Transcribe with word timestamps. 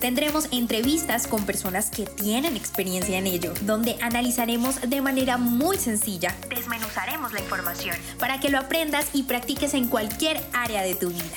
Tendremos 0.00 0.48
entrevistas 0.50 1.26
con 1.26 1.44
personas 1.44 1.90
que 1.90 2.06
tienen 2.06 2.56
experiencia 2.56 3.18
en 3.18 3.26
ello, 3.26 3.52
donde 3.66 3.96
analizaremos 4.00 4.80
de 4.80 5.02
manera 5.02 5.36
muy 5.36 5.76
sencilla, 5.76 6.34
desmenuzaremos 6.48 7.34
la 7.34 7.40
información 7.40 7.94
para 8.18 8.40
que 8.40 8.48
lo 8.48 8.56
aprendas 8.56 9.10
y 9.12 9.24
practiques 9.24 9.74
en 9.74 9.88
cualquier 9.88 10.40
área 10.54 10.80
de 10.80 10.94
tu 10.94 11.10
vida. 11.10 11.36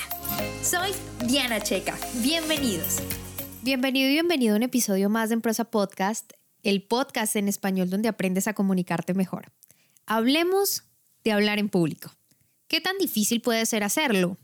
Soy 0.62 0.92
Diana 1.26 1.60
Checa, 1.60 1.94
bienvenidos. 2.22 3.00
Bienvenido 3.60 4.08
y 4.08 4.12
bienvenido 4.12 4.54
a 4.54 4.56
un 4.56 4.62
episodio 4.62 5.10
más 5.10 5.28
de 5.28 5.34
En 5.34 5.42
Prosa 5.42 5.64
Podcast, 5.64 6.32
el 6.62 6.82
podcast 6.82 7.36
en 7.36 7.48
español 7.48 7.90
donde 7.90 8.08
aprendes 8.08 8.48
a 8.48 8.54
comunicarte 8.54 9.12
mejor. 9.12 9.52
Hablemos 10.06 10.84
de 11.22 11.32
hablar 11.32 11.58
en 11.58 11.68
público. 11.68 12.12
¿Qué 12.68 12.80
tan 12.80 12.96
difícil 12.96 13.42
puede 13.42 13.66
ser 13.66 13.84
hacerlo? 13.84 14.38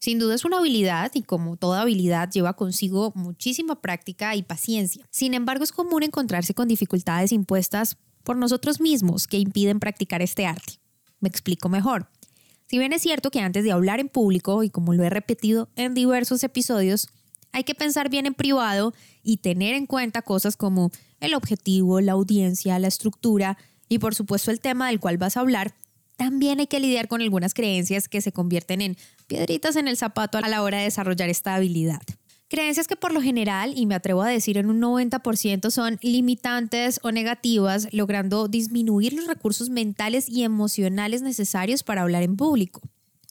Sin 0.00 0.18
duda 0.18 0.34
es 0.34 0.46
una 0.46 0.58
habilidad 0.58 1.12
y 1.12 1.22
como 1.22 1.58
toda 1.58 1.82
habilidad 1.82 2.30
lleva 2.30 2.54
consigo 2.54 3.12
muchísima 3.14 3.82
práctica 3.82 4.34
y 4.34 4.42
paciencia. 4.42 5.06
Sin 5.10 5.34
embargo, 5.34 5.62
es 5.62 5.72
común 5.72 6.02
encontrarse 6.02 6.54
con 6.54 6.68
dificultades 6.68 7.32
impuestas 7.32 7.98
por 8.24 8.38
nosotros 8.38 8.80
mismos 8.80 9.26
que 9.26 9.36
impiden 9.36 9.78
practicar 9.78 10.22
este 10.22 10.46
arte. 10.46 10.80
Me 11.20 11.28
explico 11.28 11.68
mejor. 11.68 12.08
Si 12.66 12.78
bien 12.78 12.94
es 12.94 13.02
cierto 13.02 13.30
que 13.30 13.40
antes 13.40 13.62
de 13.62 13.72
hablar 13.72 14.00
en 14.00 14.08
público, 14.08 14.62
y 14.62 14.70
como 14.70 14.94
lo 14.94 15.04
he 15.04 15.10
repetido 15.10 15.68
en 15.76 15.92
diversos 15.92 16.42
episodios, 16.44 17.08
hay 17.52 17.64
que 17.64 17.74
pensar 17.74 18.08
bien 18.08 18.24
en 18.24 18.32
privado 18.32 18.94
y 19.22 19.38
tener 19.38 19.74
en 19.74 19.84
cuenta 19.84 20.22
cosas 20.22 20.56
como 20.56 20.92
el 21.20 21.34
objetivo, 21.34 22.00
la 22.00 22.12
audiencia, 22.12 22.78
la 22.78 22.88
estructura 22.88 23.58
y 23.86 23.98
por 23.98 24.14
supuesto 24.14 24.50
el 24.50 24.60
tema 24.60 24.88
del 24.88 25.00
cual 25.00 25.18
vas 25.18 25.36
a 25.36 25.40
hablar, 25.40 25.74
también 26.16 26.60
hay 26.60 26.68
que 26.68 26.80
lidiar 26.80 27.08
con 27.08 27.20
algunas 27.20 27.52
creencias 27.52 28.08
que 28.08 28.20
se 28.20 28.32
convierten 28.32 28.80
en 28.80 28.96
piedritas 29.30 29.76
en 29.76 29.86
el 29.86 29.96
zapato 29.96 30.38
a 30.38 30.48
la 30.48 30.60
hora 30.60 30.78
de 30.78 30.84
desarrollar 30.84 31.28
esta 31.28 31.54
habilidad. 31.54 32.02
Creencias 32.48 32.88
que 32.88 32.96
por 32.96 33.12
lo 33.14 33.22
general, 33.22 33.74
y 33.76 33.86
me 33.86 33.94
atrevo 33.94 34.22
a 34.22 34.28
decir 34.28 34.58
en 34.58 34.68
un 34.68 34.80
90%, 34.80 35.70
son 35.70 36.00
limitantes 36.02 36.98
o 37.04 37.12
negativas, 37.12 37.86
logrando 37.92 38.48
disminuir 38.48 39.12
los 39.12 39.28
recursos 39.28 39.70
mentales 39.70 40.28
y 40.28 40.42
emocionales 40.42 41.22
necesarios 41.22 41.84
para 41.84 42.02
hablar 42.02 42.24
en 42.24 42.36
público. 42.36 42.80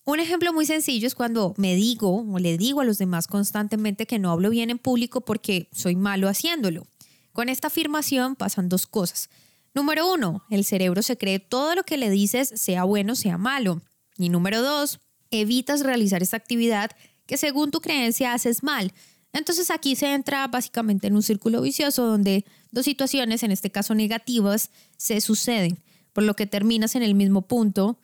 Un 0.06 0.22
ejemplo 0.22 0.54
muy 0.54 0.66
sencillo 0.66 1.06
es 1.06 1.16
cuando 1.16 1.54
me 1.58 1.76
digo 1.76 2.26
o 2.32 2.40
le 2.40 2.58
digo 2.58 2.80
a 2.80 2.86
los 2.86 2.98
demás 2.98 3.28
constantemente 3.28 4.06
que 4.06 4.20
no 4.20 4.32
hablo 4.32 4.50
bien 4.50 4.70
en 4.70 4.80
público 4.80 5.20
porque 5.20 5.68
soy 5.74 5.98
malo 5.98 6.30
haciéndolo. 6.30 6.88
Con 7.34 7.50
esta 7.50 7.68
afirmación 7.68 8.38
pasan 8.38 8.70
dos 8.70 8.88
cosas. 8.88 9.30
Número 9.74 10.10
uno, 10.10 10.46
el 10.50 10.64
cerebro 10.64 11.02
se 11.02 11.18
cree 11.18 11.40
todo 11.40 11.76
lo 11.76 11.84
que 11.84 11.98
le 11.98 12.10
dices, 12.10 12.54
sea 12.56 12.86
bueno, 12.86 13.16
sea 13.16 13.38
malo. 13.38 13.82
Y 14.18 14.30
número 14.30 14.62
dos, 14.62 15.02
evitas 15.32 15.82
realizar 15.82 16.22
esta 16.22 16.38
actividad 16.38 16.92
que 17.26 17.38
según 17.38 17.72
tu 17.72 17.82
creencia 17.82 18.34
haces 18.34 18.64
mal. 18.64 18.92
Entonces 19.34 19.70
aquí 19.70 19.96
se 19.96 20.14
entra 20.14 20.48
básicamente 20.48 21.08
en 21.08 21.16
un 21.16 21.24
círculo 21.24 21.62
vicioso 21.62 22.06
donde 22.06 22.46
dos 22.72 22.86
situaciones, 22.86 23.44
en 23.44 23.52
este 23.52 23.70
caso 23.70 23.94
negativas, 23.94 24.72
se 24.98 25.22
suceden, 25.22 25.78
por 26.14 26.24
lo 26.24 26.36
que 26.36 26.48
terminas 26.48 26.96
en 26.96 27.04
el 27.04 27.16
mismo 27.16 27.44
punto 27.44 28.00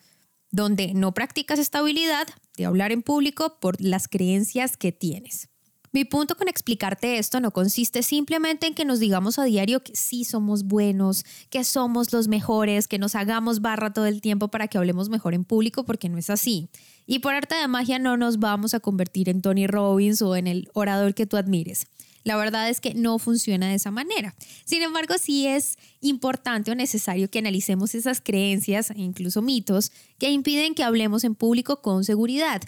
donde 0.50 0.94
no 0.94 1.12
practicas 1.12 1.58
esta 1.58 1.80
habilidad 1.80 2.28
de 2.56 2.66
hablar 2.66 2.92
en 2.92 3.02
público 3.02 3.58
por 3.60 3.80
las 3.80 4.08
creencias 4.08 4.76
que 4.76 4.92
tienes. 4.92 5.48
Mi 5.96 6.04
punto 6.04 6.36
con 6.36 6.46
explicarte 6.46 7.16
esto 7.16 7.40
no 7.40 7.52
consiste 7.52 8.02
simplemente 8.02 8.66
en 8.66 8.74
que 8.74 8.84
nos 8.84 9.00
digamos 9.00 9.38
a 9.38 9.44
diario 9.44 9.82
que 9.82 9.96
sí 9.96 10.24
somos 10.24 10.64
buenos, 10.64 11.24
que 11.48 11.64
somos 11.64 12.12
los 12.12 12.28
mejores, 12.28 12.86
que 12.86 12.98
nos 12.98 13.14
hagamos 13.14 13.62
barra 13.62 13.94
todo 13.94 14.04
el 14.04 14.20
tiempo 14.20 14.48
para 14.48 14.68
que 14.68 14.76
hablemos 14.76 15.08
mejor 15.08 15.32
en 15.32 15.44
público, 15.44 15.86
porque 15.86 16.10
no 16.10 16.18
es 16.18 16.28
así. 16.28 16.68
Y 17.06 17.20
por 17.20 17.32
arte 17.32 17.54
de 17.54 17.66
magia 17.66 17.98
no 17.98 18.18
nos 18.18 18.38
vamos 18.40 18.74
a 18.74 18.80
convertir 18.80 19.30
en 19.30 19.40
Tony 19.40 19.66
Robbins 19.66 20.20
o 20.20 20.36
en 20.36 20.48
el 20.48 20.68
orador 20.74 21.14
que 21.14 21.24
tú 21.24 21.38
admires. 21.38 21.86
La 22.24 22.36
verdad 22.36 22.68
es 22.68 22.82
que 22.82 22.92
no 22.92 23.18
funciona 23.18 23.68
de 23.68 23.76
esa 23.76 23.90
manera. 23.90 24.34
Sin 24.66 24.82
embargo, 24.82 25.14
sí 25.18 25.46
es 25.46 25.78
importante 26.02 26.70
o 26.70 26.74
necesario 26.74 27.30
que 27.30 27.38
analicemos 27.38 27.94
esas 27.94 28.20
creencias 28.20 28.90
e 28.90 29.00
incluso 29.00 29.40
mitos 29.40 29.92
que 30.18 30.30
impiden 30.30 30.74
que 30.74 30.84
hablemos 30.84 31.24
en 31.24 31.34
público 31.34 31.80
con 31.80 32.04
seguridad 32.04 32.60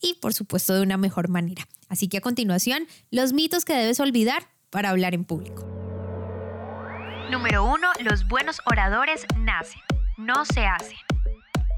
y 0.00 0.14
por 0.20 0.34
supuesto 0.34 0.72
de 0.72 0.82
una 0.82 0.98
mejor 0.98 1.28
manera. 1.28 1.66
Así 1.88 2.08
que 2.08 2.18
a 2.18 2.20
continuación, 2.20 2.86
los 3.10 3.32
mitos 3.32 3.64
que 3.64 3.74
debes 3.74 4.00
olvidar 4.00 4.48
para 4.70 4.90
hablar 4.90 5.14
en 5.14 5.24
público. 5.24 5.66
Número 7.30 7.64
1. 7.64 7.88
Los 8.04 8.28
buenos 8.28 8.60
oradores 8.66 9.26
nacen, 9.38 9.80
no 10.16 10.44
se 10.44 10.66
hacen. 10.66 10.96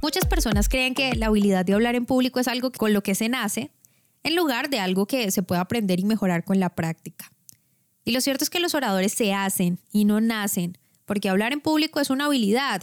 Muchas 0.02 0.26
personas 0.26 0.69
creen 0.69 0.94
que 0.94 1.14
la 1.14 1.26
habilidad 1.26 1.64
de 1.64 1.74
hablar 1.74 1.94
en 1.94 2.06
público 2.06 2.38
es 2.38 2.48
algo 2.48 2.70
con 2.70 2.92
lo 2.92 3.02
que 3.02 3.14
se 3.14 3.28
nace, 3.28 3.70
en 4.22 4.36
lugar 4.36 4.69
de 4.69 4.78
algo 4.78 5.06
que 5.06 5.30
se 5.30 5.42
puede 5.42 5.60
aprender 5.60 6.00
y 6.00 6.04
mejorar 6.04 6.44
con 6.44 6.60
la 6.60 6.70
práctica. 6.70 7.32
Y 8.04 8.12
lo 8.12 8.20
cierto 8.20 8.44
es 8.44 8.50
que 8.50 8.60
los 8.60 8.75
oradores 8.75 9.12
se 9.12 9.34
hacen 9.34 9.78
y 9.92 10.04
no 10.04 10.20
nacen, 10.20 10.78
porque 11.04 11.28
hablar 11.28 11.52
en 11.52 11.60
público 11.60 12.00
es 12.00 12.10
una 12.10 12.26
habilidad 12.26 12.82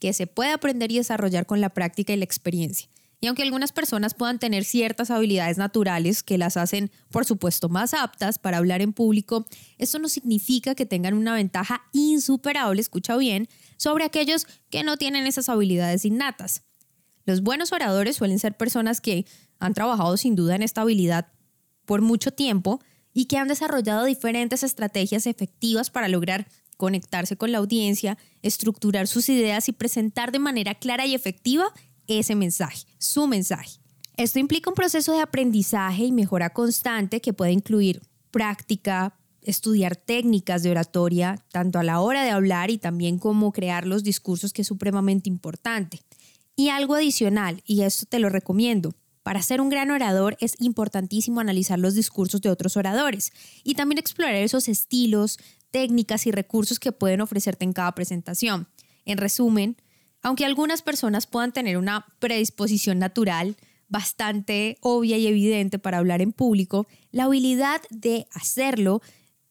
que 0.00 0.12
se 0.12 0.26
puede 0.26 0.52
aprender 0.52 0.90
y 0.90 0.96
desarrollar 0.96 1.46
con 1.46 1.60
la 1.60 1.70
práctica 1.70 2.12
y 2.12 2.16
la 2.16 2.24
experiencia. 2.24 2.88
Y 3.20 3.28
aunque 3.28 3.42
algunas 3.42 3.72
personas 3.72 4.14
puedan 4.14 4.38
tener 4.38 4.64
ciertas 4.64 5.10
habilidades 5.10 5.56
naturales 5.56 6.22
que 6.22 6.36
las 6.36 6.56
hacen, 6.56 6.90
por 7.10 7.24
supuesto, 7.24 7.68
más 7.68 7.94
aptas 7.94 8.38
para 8.38 8.58
hablar 8.58 8.82
en 8.82 8.92
público, 8.92 9.46
esto 9.78 9.98
no 9.98 10.08
significa 10.08 10.74
que 10.74 10.84
tengan 10.84 11.14
una 11.14 11.34
ventaja 11.34 11.82
insuperable, 11.92 12.80
escucha 12.80 13.16
bien, 13.16 13.48
sobre 13.78 14.04
aquellos 14.04 14.46
que 14.68 14.84
no 14.84 14.98
tienen 14.98 15.26
esas 15.26 15.48
habilidades 15.48 16.04
innatas. 16.04 16.62
Los 17.24 17.42
buenos 17.42 17.72
oradores 17.72 18.16
suelen 18.16 18.38
ser 18.38 18.56
personas 18.56 19.00
que 19.00 19.26
han 19.58 19.74
trabajado 19.74 20.16
sin 20.16 20.36
duda 20.36 20.54
en 20.54 20.62
esta 20.62 20.82
habilidad 20.82 21.32
por 21.86 22.02
mucho 22.02 22.32
tiempo 22.32 22.80
y 23.14 23.24
que 23.24 23.38
han 23.38 23.48
desarrollado 23.48 24.04
diferentes 24.04 24.62
estrategias 24.62 25.26
efectivas 25.26 25.90
para 25.90 26.08
lograr 26.08 26.46
conectarse 26.76 27.36
con 27.36 27.50
la 27.50 27.58
audiencia, 27.58 28.18
estructurar 28.42 29.06
sus 29.06 29.28
ideas 29.30 29.68
y 29.68 29.72
presentar 29.72 30.30
de 30.32 30.38
manera 30.38 30.74
clara 30.74 31.06
y 31.06 31.14
efectiva 31.14 31.72
ese 32.08 32.34
mensaje, 32.34 32.86
su 32.98 33.26
mensaje. 33.26 33.80
Esto 34.16 34.38
implica 34.38 34.70
un 34.70 34.74
proceso 34.74 35.12
de 35.12 35.20
aprendizaje 35.20 36.04
y 36.04 36.12
mejora 36.12 36.50
constante 36.50 37.20
que 37.20 37.32
puede 37.32 37.52
incluir 37.52 38.02
práctica, 38.30 39.18
estudiar 39.42 39.96
técnicas 39.96 40.62
de 40.62 40.70
oratoria, 40.70 41.44
tanto 41.52 41.78
a 41.78 41.84
la 41.84 42.00
hora 42.00 42.24
de 42.24 42.30
hablar 42.30 42.70
y 42.70 42.78
también 42.78 43.18
cómo 43.18 43.52
crear 43.52 43.86
los 43.86 44.02
discursos, 44.02 44.52
que 44.52 44.62
es 44.62 44.68
supremamente 44.68 45.28
importante. 45.28 46.00
Y 46.56 46.70
algo 46.70 46.94
adicional, 46.94 47.62
y 47.66 47.82
esto 47.82 48.06
te 48.06 48.18
lo 48.18 48.30
recomiendo, 48.30 48.94
para 49.22 49.42
ser 49.42 49.60
un 49.60 49.68
gran 49.68 49.90
orador 49.90 50.36
es 50.40 50.54
importantísimo 50.60 51.40
analizar 51.40 51.78
los 51.78 51.94
discursos 51.94 52.40
de 52.40 52.48
otros 52.48 52.76
oradores 52.76 53.32
y 53.64 53.74
también 53.74 53.98
explorar 53.98 54.36
esos 54.36 54.68
estilos, 54.68 55.38
técnicas 55.72 56.26
y 56.26 56.30
recursos 56.30 56.78
que 56.78 56.92
pueden 56.92 57.20
ofrecerte 57.20 57.64
en 57.64 57.72
cada 57.72 57.92
presentación. 57.92 58.68
En 59.04 59.18
resumen, 59.18 59.76
aunque 60.26 60.44
algunas 60.44 60.82
personas 60.82 61.28
puedan 61.28 61.52
tener 61.52 61.78
una 61.78 62.04
predisposición 62.18 62.98
natural 62.98 63.56
bastante 63.86 64.76
obvia 64.80 65.16
y 65.18 65.28
evidente 65.28 65.78
para 65.78 65.98
hablar 65.98 66.20
en 66.20 66.32
público, 66.32 66.88
la 67.12 67.26
habilidad 67.26 67.80
de 67.90 68.26
hacerlo, 68.34 69.02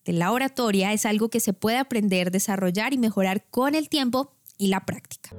de 0.04 0.12
la 0.12 0.34
oratoria, 0.34 0.92
es 0.92 1.06
algo 1.06 1.30
que 1.30 1.40
se 1.40 1.54
puede 1.54 1.78
aprender, 1.78 2.30
desarrollar 2.30 2.94
y 2.94 2.98
mejorar 2.98 3.46
con 3.50 3.74
el 3.74 3.88
tiempo 3.88 4.34
y 4.58 4.68
la 4.68 4.86
práctica. 4.86 5.30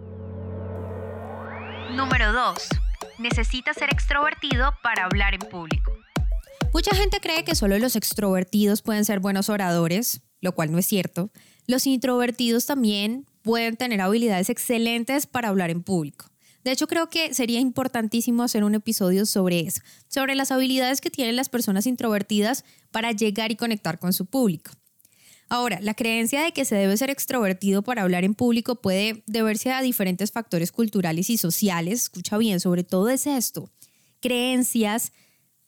Número 1.94 2.32
2. 2.32 2.68
Necesitas 3.18 3.76
ser 3.76 3.90
extrovertido 3.92 4.70
para 4.82 5.04
hablar 5.04 5.34
en 5.34 5.40
público. 5.50 5.92
Mucha 6.72 6.96
gente 6.96 7.20
cree 7.20 7.44
que 7.44 7.54
solo 7.54 7.78
los 7.78 7.94
extrovertidos 7.94 8.80
pueden 8.80 9.04
ser 9.04 9.20
buenos 9.20 9.50
oradores, 9.50 10.22
lo 10.40 10.52
cual 10.52 10.72
no 10.72 10.78
es 10.78 10.86
cierto. 10.86 11.30
Los 11.66 11.86
introvertidos 11.86 12.64
también 12.64 13.26
pueden 13.46 13.76
tener 13.76 14.00
habilidades 14.00 14.50
excelentes 14.50 15.26
para 15.26 15.48
hablar 15.48 15.70
en 15.70 15.84
público. 15.84 16.26
De 16.64 16.72
hecho, 16.72 16.88
creo 16.88 17.08
que 17.08 17.32
sería 17.32 17.60
importantísimo 17.60 18.42
hacer 18.42 18.64
un 18.64 18.74
episodio 18.74 19.24
sobre 19.24 19.60
eso, 19.60 19.82
sobre 20.08 20.34
las 20.34 20.50
habilidades 20.50 21.00
que 21.00 21.10
tienen 21.10 21.36
las 21.36 21.48
personas 21.48 21.86
introvertidas 21.86 22.64
para 22.90 23.12
llegar 23.12 23.52
y 23.52 23.56
conectar 23.56 24.00
con 24.00 24.12
su 24.12 24.26
público. 24.26 24.72
Ahora, 25.48 25.78
la 25.80 25.94
creencia 25.94 26.42
de 26.42 26.50
que 26.50 26.64
se 26.64 26.74
debe 26.74 26.96
ser 26.96 27.08
extrovertido 27.08 27.82
para 27.82 28.02
hablar 28.02 28.24
en 28.24 28.34
público 28.34 28.82
puede 28.82 29.22
deberse 29.28 29.70
a 29.70 29.80
diferentes 29.80 30.32
factores 30.32 30.72
culturales 30.72 31.30
y 31.30 31.38
sociales. 31.38 32.02
Escucha 32.02 32.36
bien, 32.38 32.58
sobre 32.58 32.82
todo 32.82 33.10
es 33.10 33.28
esto. 33.28 33.70
Creencias 34.20 35.12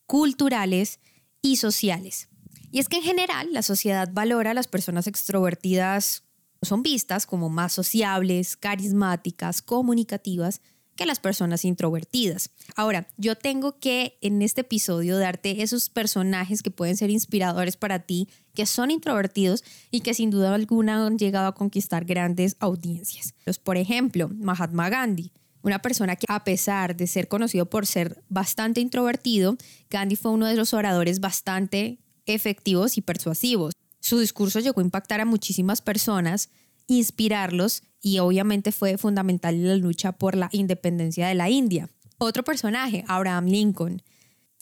culturales 0.07 0.99
y 1.43 1.59
sociales. 1.59 2.29
Y 2.73 2.81
es 2.81 2.89
que 2.89 2.97
en 2.97 3.05
general 3.05 3.53
la 3.53 3.63
sociedad 3.63 4.11
valora 4.13 4.51
a 4.51 4.55
las 4.55 4.67
personas 4.67 5.07
extrovertidas 5.07 6.25
son 6.63 6.83
vistas 6.83 7.27
como 7.27 7.49
más 7.49 7.73
sociables, 7.73 8.57
carismáticas, 8.57 9.63
comunicativas 9.63 10.61
que 10.99 11.07
las 11.07 11.21
personas 11.21 11.65
introvertidas. 11.65 12.51
Ahora, 12.75 13.07
yo 13.17 13.37
tengo 13.37 13.79
que 13.79 14.19
en 14.21 14.43
este 14.43 14.63
episodio 14.63 15.17
darte 15.17 15.63
esos 15.63 15.91
personajes 15.91 16.61
que 16.61 16.73
pueden 16.73 16.97
ser 16.97 17.09
inspiradores 17.11 17.77
para 17.77 18.01
ti, 18.01 18.29
que 18.53 18.67
son 18.67 18.91
introvertidos 18.91 19.63
y 19.93 20.01
que 20.01 20.13
sin 20.13 20.31
duda 20.31 20.53
alguna 20.53 21.07
han 21.07 21.17
llegado 21.17 21.47
a 21.47 21.55
conquistar 21.55 22.05
grandes 22.05 22.57
audiencias. 22.59 23.33
Pues, 23.45 23.59
por 23.59 23.77
ejemplo, 23.77 24.29
Mahatma 24.29 24.91
Gandhi. 24.91 25.31
Una 25.63 25.81
persona 25.81 26.17
que 26.17 26.27
a 26.29 26.43
pesar 26.43 26.97
de 26.97 27.07
ser 27.07 27.29
conocido 27.29 27.67
por 27.67 27.87
ser 27.87 28.23
bastante 28.29 28.81
introvertido, 28.81 29.57
Gandhi 29.91 30.17
fue 30.17 30.33
uno 30.33 30.47
de 30.47 30.57
los 30.57 30.75
oradores 30.75 31.21
bastante 31.21 31.99
efectivos 32.27 32.99
y 32.99 33.03
persuasivos. 33.03 33.75
Su 34.09 34.19
discurso 34.19 34.59
llegó 34.61 34.81
a 34.81 34.85
impactar 34.85 35.21
a 35.21 35.27
muchísimas 35.27 35.83
personas, 35.83 36.49
inspirarlos 36.87 37.83
y 38.01 38.21
obviamente 38.21 38.73
fue 38.73 38.97
fundamental 38.97 39.55
en 39.55 39.69
la 39.69 39.77
lucha 39.77 40.13
por 40.13 40.35
la 40.35 40.49
independencia 40.51 41.29
de 41.29 41.35
la 41.35 41.51
India. 41.51 41.91
Otro 42.17 42.43
personaje, 42.43 43.05
Abraham 43.07 43.49
Lincoln. 43.49 44.01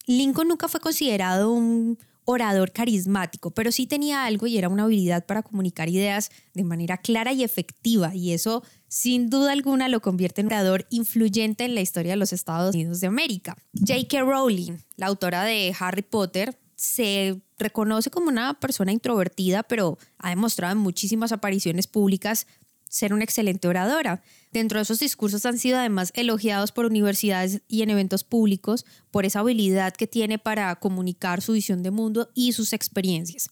Lincoln 0.08 0.48
nunca 0.48 0.66
fue 0.66 0.80
considerado 0.80 1.52
un 1.52 1.96
orador 2.24 2.72
carismático, 2.72 3.52
pero 3.52 3.70
sí 3.70 3.86
tenía 3.86 4.24
algo 4.24 4.48
y 4.48 4.58
era 4.58 4.68
una 4.68 4.82
habilidad 4.82 5.26
para 5.26 5.44
comunicar 5.44 5.88
ideas 5.88 6.32
de 6.52 6.64
manera 6.64 6.96
clara 6.96 7.32
y 7.32 7.44
efectiva 7.44 8.16
y 8.16 8.32
eso 8.32 8.64
sin 8.88 9.30
duda 9.30 9.52
alguna 9.52 9.86
lo 9.86 10.02
convierte 10.02 10.40
en 10.40 10.48
un 10.48 10.54
orador 10.54 10.88
influyente 10.90 11.64
en 11.66 11.76
la 11.76 11.82
historia 11.82 12.14
de 12.14 12.16
los 12.16 12.32
Estados 12.32 12.74
Unidos 12.74 12.98
de 12.98 13.06
América. 13.06 13.56
J.K. 13.74 14.22
Rowling, 14.22 14.78
la 14.96 15.06
autora 15.06 15.44
de 15.44 15.72
Harry 15.78 16.02
Potter, 16.02 16.58
se 16.76 17.40
reconoce 17.58 18.10
como 18.10 18.28
una 18.28 18.60
persona 18.60 18.92
introvertida, 18.92 19.62
pero 19.62 19.98
ha 20.18 20.30
demostrado 20.30 20.72
en 20.72 20.78
muchísimas 20.78 21.32
apariciones 21.32 21.86
públicas 21.86 22.46
ser 22.88 23.12
una 23.12 23.24
excelente 23.24 23.66
oradora. 23.66 24.22
Dentro 24.52 24.78
de 24.78 24.84
esos 24.84 25.00
discursos 25.00 25.44
han 25.44 25.58
sido 25.58 25.78
además 25.78 26.12
elogiados 26.14 26.72
por 26.72 26.86
universidades 26.86 27.62
y 27.66 27.82
en 27.82 27.90
eventos 27.90 28.24
públicos 28.24 28.86
por 29.10 29.24
esa 29.24 29.40
habilidad 29.40 29.94
que 29.94 30.06
tiene 30.06 30.38
para 30.38 30.74
comunicar 30.76 31.42
su 31.42 31.52
visión 31.52 31.82
de 31.82 31.90
mundo 31.90 32.30
y 32.34 32.52
sus 32.52 32.72
experiencias. 32.72 33.50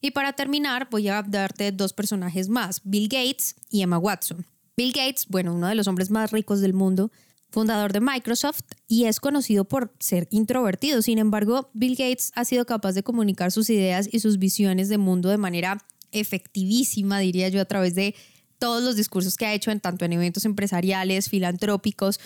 Y 0.00 0.12
para 0.12 0.34
terminar, 0.34 0.88
voy 0.90 1.08
a 1.08 1.22
darte 1.22 1.72
dos 1.72 1.92
personajes 1.92 2.48
más, 2.48 2.80
Bill 2.84 3.08
Gates 3.08 3.56
y 3.70 3.82
Emma 3.82 3.98
Watson. 3.98 4.46
Bill 4.76 4.92
Gates, 4.92 5.26
bueno, 5.28 5.54
uno 5.54 5.68
de 5.68 5.74
los 5.74 5.88
hombres 5.88 6.10
más 6.10 6.30
ricos 6.30 6.60
del 6.60 6.74
mundo, 6.74 7.10
fundador 7.50 7.92
de 7.92 8.00
Microsoft 8.00 8.62
y 8.88 9.04
es 9.04 9.20
conocido 9.20 9.64
por 9.64 9.94
ser 9.98 10.28
introvertido. 10.30 11.02
Sin 11.02 11.18
embargo, 11.18 11.70
Bill 11.74 11.96
Gates 11.96 12.32
ha 12.34 12.44
sido 12.44 12.66
capaz 12.66 12.92
de 12.92 13.02
comunicar 13.02 13.52
sus 13.52 13.70
ideas 13.70 14.08
y 14.10 14.20
sus 14.20 14.38
visiones 14.38 14.88
de 14.88 14.98
mundo 14.98 15.28
de 15.28 15.38
manera 15.38 15.84
efectivísima, 16.12 17.18
diría 17.18 17.48
yo, 17.48 17.60
a 17.60 17.64
través 17.64 17.94
de 17.94 18.14
todos 18.58 18.82
los 18.82 18.96
discursos 18.96 19.36
que 19.36 19.46
ha 19.46 19.54
hecho 19.54 19.70
en 19.70 19.80
tanto 19.80 20.04
en 20.04 20.12
eventos 20.12 20.44
empresariales, 20.44 21.28
filantrópicos, 21.28 22.20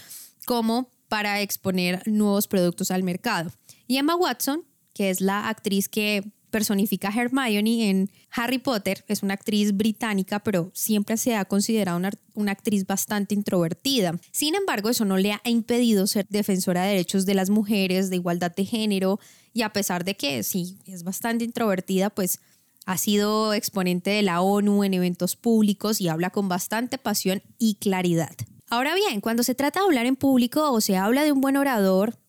como 0.46 0.90
para 1.08 1.40
exponer 1.40 2.02
nuevos 2.06 2.46
productos 2.46 2.90
al 2.90 3.02
mercado. 3.02 3.50
Y 3.87 3.96
Emma 3.96 4.14
Watson, 4.14 4.64
que 4.94 5.11
es 5.11 5.20
la 5.20 5.49
actriz 5.49 5.88
que 5.88 6.32
personifica 6.50 7.08
a 7.08 7.14
Hermione 7.14 7.91
en 7.91 8.11
Harry 8.32 8.58
Potter, 8.58 9.05
es 9.08 9.23
una 9.23 9.35
actriz 9.35 9.76
británica, 9.76 10.41
pero 10.41 10.70
siempre 10.75 11.17
se 11.17 11.37
ha 11.37 11.44
considerado 11.44 11.99
una, 12.35 12.52
actriz 12.52 12.87
bastante 12.87 13.35
introvertida. 13.35 14.19
Sin 14.32 14.55
embargo, 14.55 14.88
eso 14.91 15.05
no 15.05 15.17
le 15.17 15.32
ha 15.32 15.41
impedido 15.44 16.06
ser 16.06 16.26
defensora 16.29 16.82
de 16.82 16.91
derechos 16.91 17.26
de 17.26 17.35
las 17.35 17.50
mujeres, 17.50 18.11
de 18.11 18.17
igualdad 18.17 18.55
de 18.55 18.64
género, 18.64 19.20
y 19.52 19.62
a 19.62 19.73
pesar 19.73 20.05
de 20.05 20.17
que 20.17 20.43
sí, 20.43 20.79
es 20.87 21.02
bastante 21.02 21.44
introvertida, 21.44 22.11
pues 22.11 22.41
ha 22.87 22.96
sido 22.99 23.55
exponente 23.55 24.11
de 24.11 24.23
la 24.23 24.41
ONU 24.41 24.85
en 24.85 24.94
eventos 24.94 25.37
públicos 25.37 26.00
y 26.00 26.08
habla 26.08 26.31
con 26.31 26.49
bastante 26.49 26.99
pasión 26.99 27.43
y 27.58 27.75
claridad. 27.76 28.35
Ahora 28.69 28.94
bien, 28.94 29.20
cuando 29.20 29.43
se 29.43 29.56
trata 29.56 29.81
de 29.81 29.87
hablar 29.87 30.06
en 30.06 30.14
público 30.14 30.70
o 30.70 30.81
se 30.81 30.96
habla 30.96 31.25
de 31.25 31.32
un 31.32 31.41
buen 31.41 31.56
orador, 31.56 32.19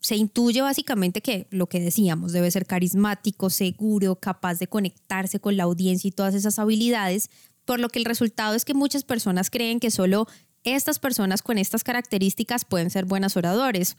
se 0.00 0.16
intuye 0.16 0.62
básicamente 0.62 1.20
que 1.20 1.46
lo 1.50 1.66
que 1.66 1.80
decíamos 1.80 2.32
debe 2.32 2.50
ser 2.50 2.66
carismático, 2.66 3.50
seguro, 3.50 4.16
capaz 4.16 4.58
de 4.58 4.68
conectarse 4.68 5.40
con 5.40 5.56
la 5.56 5.64
audiencia 5.64 6.08
y 6.08 6.12
todas 6.12 6.34
esas 6.34 6.58
habilidades, 6.58 7.30
por 7.64 7.80
lo 7.80 7.88
que 7.88 7.98
el 7.98 8.04
resultado 8.04 8.54
es 8.54 8.64
que 8.64 8.74
muchas 8.74 9.04
personas 9.04 9.50
creen 9.50 9.80
que 9.80 9.90
solo 9.90 10.26
estas 10.64 10.98
personas 10.98 11.42
con 11.42 11.58
estas 11.58 11.84
características 11.84 12.64
pueden 12.64 12.90
ser 12.90 13.04
buenos 13.04 13.36
oradores, 13.36 13.96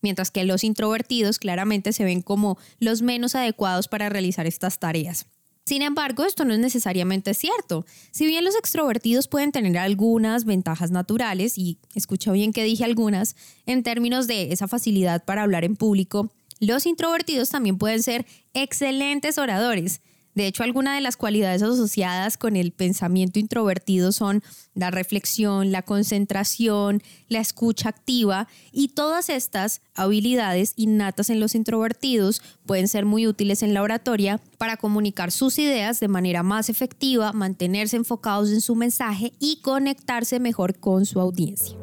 mientras 0.00 0.30
que 0.30 0.44
los 0.44 0.64
introvertidos 0.64 1.38
claramente 1.38 1.92
se 1.92 2.04
ven 2.04 2.22
como 2.22 2.58
los 2.78 3.02
menos 3.02 3.34
adecuados 3.34 3.88
para 3.88 4.08
realizar 4.08 4.46
estas 4.46 4.78
tareas. 4.78 5.26
Sin 5.64 5.82
embargo, 5.82 6.24
esto 6.24 6.44
no 6.44 6.52
es 6.52 6.58
necesariamente 6.58 7.34
cierto. 7.34 7.86
Si 8.10 8.26
bien 8.26 8.44
los 8.44 8.56
extrovertidos 8.56 9.28
pueden 9.28 9.52
tener 9.52 9.78
algunas 9.78 10.44
ventajas 10.44 10.90
naturales, 10.90 11.56
y 11.56 11.78
escucha 11.94 12.32
bien 12.32 12.52
que 12.52 12.64
dije 12.64 12.84
algunas, 12.84 13.36
en 13.66 13.82
términos 13.82 14.26
de 14.26 14.52
esa 14.52 14.66
facilidad 14.66 15.24
para 15.24 15.42
hablar 15.42 15.64
en 15.64 15.76
público, 15.76 16.30
los 16.58 16.86
introvertidos 16.86 17.50
también 17.50 17.78
pueden 17.78 18.02
ser 18.02 18.26
excelentes 18.54 19.38
oradores. 19.38 20.00
De 20.34 20.46
hecho, 20.46 20.62
algunas 20.62 20.94
de 20.94 21.02
las 21.02 21.16
cualidades 21.16 21.62
asociadas 21.62 22.38
con 22.38 22.56
el 22.56 22.72
pensamiento 22.72 23.38
introvertido 23.38 24.12
son 24.12 24.42
la 24.74 24.90
reflexión, 24.90 25.72
la 25.72 25.82
concentración, 25.82 27.02
la 27.28 27.40
escucha 27.40 27.90
activa 27.90 28.48
y 28.70 28.88
todas 28.88 29.28
estas 29.28 29.82
habilidades 29.94 30.72
innatas 30.76 31.28
en 31.28 31.38
los 31.38 31.54
introvertidos 31.54 32.42
pueden 32.64 32.88
ser 32.88 33.04
muy 33.04 33.26
útiles 33.26 33.62
en 33.62 33.74
la 33.74 33.82
oratoria 33.82 34.40
para 34.56 34.78
comunicar 34.78 35.32
sus 35.32 35.58
ideas 35.58 36.00
de 36.00 36.08
manera 36.08 36.42
más 36.42 36.70
efectiva, 36.70 37.32
mantenerse 37.32 37.96
enfocados 37.96 38.50
en 38.50 38.62
su 38.62 38.74
mensaje 38.74 39.32
y 39.38 39.60
conectarse 39.60 40.40
mejor 40.40 40.78
con 40.80 41.04
su 41.04 41.20
audiencia. 41.20 41.76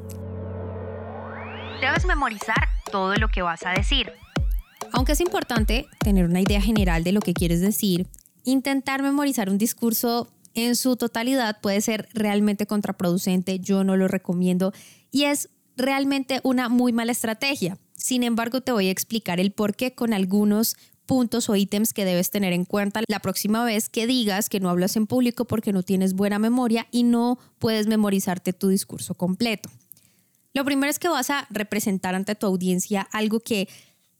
Debes 1.82 2.06
memorizar 2.06 2.68
todo 2.92 3.14
lo 3.16 3.30
que 3.30 3.44
vas 3.44 3.64
a 3.66 3.72
decir. 3.72 4.12
Aunque 4.92 5.12
es 5.12 5.22
importante 5.22 5.88
tener 6.00 6.26
una 6.26 6.42
idea 6.42 6.62
general 6.62 7.04
de 7.04 7.12
lo 7.12 7.22
que 7.22 7.34
quieres 7.34 7.62
decir, 7.62 8.08
intentar 8.44 9.02
memorizar 9.02 9.50
un 9.50 9.58
discurso 9.58 10.30
en 10.54 10.76
su 10.76 10.96
totalidad 10.98 11.62
puede 11.62 11.82
ser 11.82 12.10
realmente 12.14 12.66
contraproducente, 12.66 13.60
yo 13.60 13.84
no 13.84 13.98
lo 13.98 14.08
recomiendo 14.08 14.74
y 15.12 15.26
es 15.26 15.50
realmente 15.78 16.42
una 16.44 16.70
muy 16.70 16.92
mala 16.92 17.12
estrategia. 17.12 17.78
Sin 17.96 18.24
embargo, 18.24 18.62
te 18.62 18.72
voy 18.72 18.88
a 18.88 18.92
explicar 18.92 19.40
el 19.40 19.52
por 19.52 19.76
qué 19.76 19.94
con 19.94 20.14
algunos 20.14 20.76
puntos 21.06 21.50
o 21.50 21.56
ítems 21.56 21.92
que 21.92 22.06
debes 22.06 22.30
tener 22.30 22.54
en 22.54 22.66
cuenta 22.66 23.02
la 23.08 23.20
próxima 23.20 23.66
vez 23.66 23.90
que 23.90 24.06
digas 24.06 24.48
que 24.48 24.60
no 24.60 24.70
hablas 24.70 24.96
en 24.96 25.08
público 25.08 25.46
porque 25.46 25.74
no 25.74 25.82
tienes 25.82 26.14
buena 26.14 26.38
memoria 26.38 26.88
y 26.92 27.04
no 27.04 27.40
puedes 27.58 27.88
memorizarte 27.88 28.54
tu 28.54 28.68
discurso 28.68 29.16
completo. 29.16 29.70
Lo 30.54 30.66
primero 30.66 30.90
es 30.90 31.00
que 31.00 31.10
vas 31.10 31.30
a 31.30 31.48
representar 31.50 32.16
ante 32.16 32.36
tu 32.36 32.46
audiencia 32.46 33.08
algo 33.12 33.40
que 33.40 33.68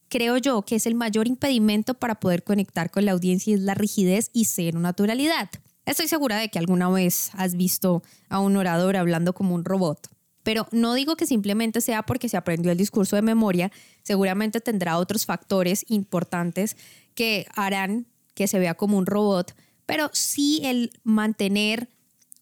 creo 0.10 0.38
yo 0.38 0.64
que 0.64 0.76
es 0.76 0.86
el 0.86 0.96
mayor 0.96 1.28
impedimento 1.28 1.94
para 1.94 2.16
poder 2.16 2.44
conectar 2.44 2.92
con 2.92 3.06
la 3.06 3.12
audiencia 3.12 3.56
es 3.56 3.62
la 3.62 3.76
rigidez 3.76 4.32
y 4.34 4.46
cero 4.46 4.80
naturalidad. 4.80 5.50
Estoy 5.86 6.08
segura 6.08 6.38
de 6.38 6.50
que 6.50 6.60
alguna 6.60 6.90
vez 6.90 7.32
has 7.34 7.56
visto 7.56 8.04
a 8.28 8.40
un 8.40 8.58
orador 8.58 8.98
hablando 8.98 9.34
como 9.34 9.56
un 9.56 9.66
robot, 9.66 10.10
pero 10.44 10.68
no 10.72 10.94
digo 10.94 11.16
que 11.16 11.26
simplemente 11.26 11.82
sea 11.82 12.04
porque 12.04 12.30
se 12.30 12.38
aprendió 12.38 12.72
el 12.72 12.78
discurso 12.78 13.16
de 13.16 13.22
memoria, 13.22 13.72
seguramente 14.04 14.62
tendrá 14.62 14.98
otros 14.98 15.26
factores 15.26 15.86
importantes 15.88 16.76
que 17.16 17.48
harán 17.56 18.08
que 18.34 18.48
se 18.48 18.60
vea 18.60 18.76
como 18.76 18.98
un 18.98 19.06
robot, 19.06 19.56
pero 19.86 20.10
sí 20.14 20.62
el 20.64 20.92
mantener 21.04 21.90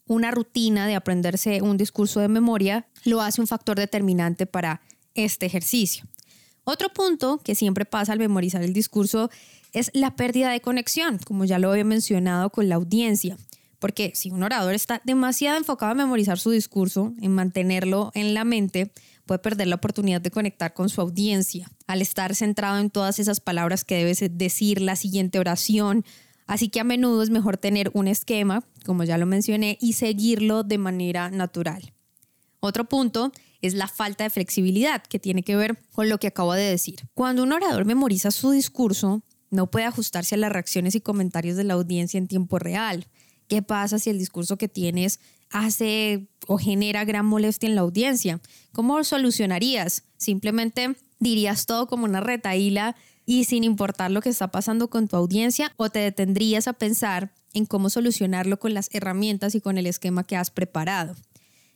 una 0.06 0.32
rutina 0.32 0.88
de 0.88 0.96
aprenderse 0.96 1.62
un 1.62 1.78
discurso 1.78 2.20
de 2.20 2.28
memoria 2.28 2.88
lo 3.04 3.22
hace 3.22 3.42
un 3.42 3.48
factor 3.48 3.78
determinante 3.78 4.46
para 4.46 4.82
este 5.16 5.46
ejercicio. 5.46 6.06
Otro 6.70 6.90
punto 6.90 7.38
que 7.38 7.56
siempre 7.56 7.86
pasa 7.86 8.12
al 8.12 8.20
memorizar 8.20 8.62
el 8.62 8.74
discurso 8.74 9.30
es 9.72 9.90
la 9.94 10.18
pérdida 10.18 10.52
de 10.52 10.60
conexión, 10.60 11.18
como 11.26 11.46
ya 11.46 11.60
lo 11.60 11.72
había 11.72 11.86
mencionado 11.86 12.50
con 12.50 12.68
la 12.68 12.76
audiencia. 12.76 13.38
Porque 13.80 14.12
si 14.16 14.32
un 14.32 14.44
orador 14.44 14.74
está 14.74 15.02
demasiado 15.06 15.56
enfocado 15.58 15.94
en 15.94 16.00
memorizar 16.00 16.38
su 16.38 16.52
discurso, 16.52 17.14
en 17.22 17.34
mantenerlo 17.34 18.12
en 18.16 18.34
la 18.34 18.44
mente, 18.44 18.92
puede 19.26 19.40
perder 19.40 19.68
la 19.68 19.76
oportunidad 19.76 20.20
de 20.20 20.30
conectar 20.30 20.74
con 20.74 20.90
su 20.90 21.00
audiencia, 21.00 21.72
al 21.88 22.02
estar 22.02 22.36
centrado 22.36 22.80
en 22.80 22.90
todas 22.90 23.20
esas 23.20 23.40
palabras 23.40 23.86
que 23.86 23.96
debes 23.96 24.22
decir, 24.30 24.82
la 24.82 24.98
siguiente 24.98 25.40
oración. 25.40 26.04
Así 26.48 26.68
que 26.68 26.82
a 26.82 26.84
menudo 26.84 27.24
es 27.24 27.30
mejor 27.30 27.56
tener 27.56 27.92
un 27.94 28.10
esquema, 28.10 28.62
como 28.86 29.06
ya 29.06 29.18
lo 29.18 29.26
mencioné, 29.26 29.78
y 29.80 29.94
seguirlo 29.94 30.64
de 30.64 30.80
manera 30.80 31.32
natural. 31.32 31.94
Otro 32.60 32.90
punto 32.90 33.32
es 33.62 33.74
la 33.74 33.88
falta 33.88 34.24
de 34.24 34.30
flexibilidad, 34.30 35.04
que 35.04 35.20
tiene 35.20 35.44
que 35.44 35.56
ver 35.56 35.80
con 35.94 36.10
lo 36.10 36.20
que 36.20 36.28
acabo 36.28 36.54
de 36.54 36.64
decir. 36.64 37.08
Cuando 37.14 37.44
un 37.44 37.54
orador 37.54 37.86
memoriza 37.86 38.32
su 38.32 38.52
discurso, 38.52 39.22
no 39.50 39.72
puede 39.72 39.86
ajustarse 39.86 40.36
a 40.36 40.38
las 40.38 40.52
reacciones 40.52 40.96
y 40.96 41.02
comentarios 41.02 41.58
de 41.58 41.64
la 41.64 41.76
audiencia 41.76 42.18
en 42.18 42.28
tiempo 42.28 42.60
real. 42.60 43.08
¿Qué 43.48 43.62
pasa 43.62 44.00
si 44.00 44.10
el 44.10 44.20
discurso 44.20 44.58
que 44.58 44.68
tienes 44.68 45.20
hace 45.50 46.28
o 46.48 46.58
genera 46.58 47.06
gran 47.06 47.26
molestia 47.26 47.68
en 47.68 47.76
la 47.76 47.82
audiencia? 47.82 48.42
¿Cómo 48.74 49.04
solucionarías? 49.04 50.04
¿Simplemente 50.18 50.96
dirías 51.20 51.66
todo 51.66 51.88
como 51.88 52.06
una 52.06 52.20
retaíla 52.20 52.96
y 53.26 53.46
sin 53.46 53.64
importar 53.64 54.12
lo 54.12 54.22
que 54.22 54.30
está 54.30 54.52
pasando 54.52 54.90
con 54.90 55.08
tu 55.08 55.16
audiencia 55.16 55.74
o 55.78 55.90
te 55.90 56.00
detendrías 56.00 56.68
a 56.68 56.74
pensar 56.74 57.34
en 57.54 57.66
cómo 57.66 57.90
solucionarlo 57.90 58.60
con 58.60 58.74
las 58.74 58.90
herramientas 58.94 59.56
y 59.56 59.62
con 59.62 59.78
el 59.78 59.88
esquema 59.88 60.24
que 60.24 60.36
has 60.36 60.52
preparado? 60.52 61.16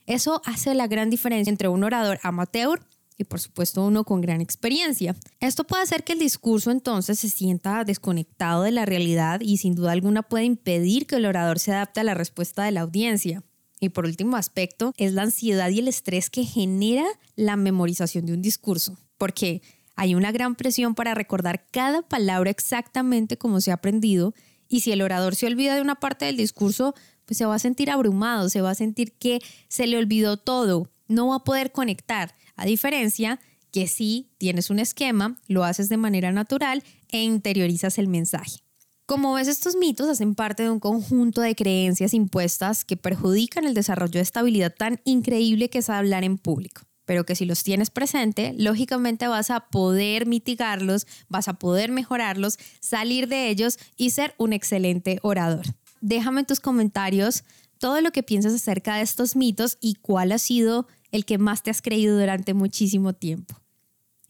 Eso 0.05 0.41
hace 0.45 0.73
la 0.73 0.87
gran 0.87 1.09
diferencia 1.09 1.51
entre 1.51 1.67
un 1.67 1.83
orador 1.83 2.19
amateur 2.23 2.81
y 3.17 3.23
por 3.23 3.39
supuesto 3.39 3.85
uno 3.85 4.03
con 4.03 4.21
gran 4.21 4.41
experiencia. 4.41 5.15
Esto 5.39 5.63
puede 5.63 5.83
hacer 5.83 6.03
que 6.03 6.13
el 6.13 6.19
discurso 6.19 6.71
entonces 6.71 7.19
se 7.19 7.29
sienta 7.29 7.83
desconectado 7.83 8.63
de 8.63 8.71
la 8.71 8.85
realidad 8.85 9.41
y 9.41 9.57
sin 9.57 9.75
duda 9.75 9.91
alguna 9.91 10.23
puede 10.23 10.45
impedir 10.45 11.05
que 11.05 11.17
el 11.17 11.25
orador 11.25 11.59
se 11.59 11.71
adapte 11.71 11.99
a 11.99 12.03
la 12.03 12.15
respuesta 12.15 12.63
de 12.63 12.71
la 12.71 12.81
audiencia. 12.81 13.43
Y 13.79 13.89
por 13.89 14.05
último 14.05 14.37
aspecto 14.37 14.93
es 14.97 15.13
la 15.13 15.23
ansiedad 15.23 15.69
y 15.69 15.79
el 15.79 15.87
estrés 15.87 16.29
que 16.29 16.45
genera 16.45 17.05
la 17.35 17.55
memorización 17.55 18.25
de 18.25 18.33
un 18.33 18.41
discurso, 18.41 18.97
porque 19.17 19.61
hay 19.95 20.15
una 20.15 20.31
gran 20.31 20.55
presión 20.55 20.95
para 20.95 21.13
recordar 21.15 21.65
cada 21.71 22.01
palabra 22.01 22.49
exactamente 22.49 23.37
como 23.37 23.61
se 23.61 23.71
ha 23.71 23.75
aprendido 23.75 24.33
y 24.67 24.81
si 24.81 24.91
el 24.91 25.01
orador 25.01 25.35
se 25.35 25.47
olvida 25.47 25.75
de 25.75 25.81
una 25.81 25.95
parte 25.95 26.25
del 26.25 26.37
discurso, 26.37 26.95
pues 27.31 27.37
se 27.37 27.45
va 27.45 27.55
a 27.55 27.59
sentir 27.59 27.89
abrumado, 27.89 28.49
se 28.49 28.59
va 28.59 28.71
a 28.71 28.75
sentir 28.75 29.13
que 29.13 29.39
se 29.69 29.87
le 29.87 29.97
olvidó 29.97 30.35
todo, 30.35 30.89
no 31.07 31.29
va 31.29 31.37
a 31.37 31.43
poder 31.45 31.71
conectar, 31.71 32.35
a 32.57 32.65
diferencia 32.65 33.39
que 33.71 33.87
si 33.87 34.33
tienes 34.37 34.69
un 34.69 34.79
esquema, 34.79 35.37
lo 35.47 35.63
haces 35.63 35.87
de 35.87 35.95
manera 35.95 36.33
natural 36.33 36.83
e 37.07 37.23
interiorizas 37.23 37.97
el 37.99 38.09
mensaje. 38.09 38.65
Como 39.05 39.33
ves, 39.33 39.47
estos 39.47 39.77
mitos 39.77 40.09
hacen 40.09 40.35
parte 40.35 40.63
de 40.63 40.71
un 40.71 40.81
conjunto 40.81 41.39
de 41.39 41.55
creencias 41.55 42.13
impuestas 42.13 42.83
que 42.83 42.97
perjudican 42.97 43.63
el 43.63 43.75
desarrollo 43.75 44.15
de 44.15 44.23
estabilidad 44.23 44.75
tan 44.75 44.99
increíble 45.05 45.69
que 45.69 45.77
es 45.77 45.89
hablar 45.89 46.25
en 46.25 46.37
público 46.37 46.81
pero 47.11 47.25
que 47.25 47.35
si 47.35 47.43
los 47.43 47.63
tienes 47.63 47.89
presente, 47.89 48.53
lógicamente 48.57 49.27
vas 49.27 49.51
a 49.51 49.67
poder 49.67 50.27
mitigarlos, 50.27 51.07
vas 51.27 51.49
a 51.49 51.55
poder 51.55 51.91
mejorarlos, 51.91 52.57
salir 52.79 53.27
de 53.27 53.49
ellos 53.49 53.79
y 53.97 54.11
ser 54.11 54.33
un 54.37 54.53
excelente 54.53 55.19
orador. 55.21 55.65
Déjame 56.01 56.41
en 56.41 56.45
tus 56.45 56.59
comentarios 56.59 57.43
todo 57.77 58.01
lo 58.01 58.11
que 58.11 58.23
piensas 58.23 58.53
acerca 58.53 58.95
de 58.95 59.01
estos 59.01 59.35
mitos 59.35 59.77
y 59.79 59.95
cuál 59.95 60.31
ha 60.31 60.37
sido 60.37 60.87
el 61.11 61.25
que 61.25 61.37
más 61.37 61.63
te 61.63 61.71
has 61.71 61.81
creído 61.81 62.19
durante 62.19 62.53
muchísimo 62.53 63.13
tiempo 63.13 63.60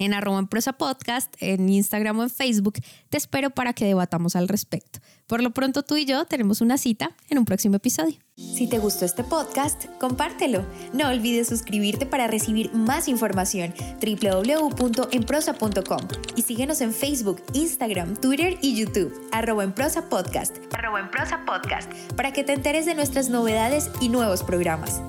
en 0.02 0.14
arroba 0.14 0.40
en 0.40 0.48
prosa 0.48 0.74
podcast, 0.74 1.34
en 1.40 1.70
Instagram 1.70 2.20
o 2.20 2.24
en 2.24 2.30
Facebook. 2.30 2.80
Te 3.10 3.18
espero 3.18 3.52
para 3.52 3.74
que 3.74 3.86
debatamos 3.86 4.36
al 4.36 4.48
respecto. 4.48 5.00
Por 5.28 5.44
lo 5.44 5.52
pronto 5.52 5.84
tú 5.84 5.96
y 5.96 6.06
yo 6.06 6.26
tenemos 6.26 6.60
una 6.60 6.78
cita 6.78 7.12
en 7.30 7.38
un 7.38 7.46
próximo 7.46 7.76
episodio. 7.76 8.18
Si 8.36 8.68
te 8.68 8.80
gustó 8.80 9.06
este 9.06 9.24
podcast, 9.24 9.86
compártelo. 10.00 10.66
No 10.94 11.08
olvides 11.08 11.48
suscribirte 11.48 12.06
para 12.06 12.28
recibir 12.28 12.74
más 12.74 13.08
información 13.08 13.74
www.enprosa.com 14.02 16.08
y 16.36 16.42
síguenos 16.42 16.82
en 16.82 16.94
Facebook, 16.94 17.42
Instagram, 17.54 18.16
Twitter 18.16 18.58
y 18.62 18.76
YouTube 18.76 19.14
arroba 19.32 19.64
en 19.64 19.74
prosa 19.74 20.10
podcast, 20.10 20.58
arroba 20.74 21.00
en 21.00 21.12
prosa 21.12 21.46
podcast 21.46 21.92
para 22.16 22.34
que 22.34 22.44
te 22.44 22.54
enteres 22.54 22.86
de 22.86 22.96
nuestras 22.96 23.30
novedades 23.30 23.90
y 24.02 24.10
nuevos 24.10 24.44
programas. 24.44 25.02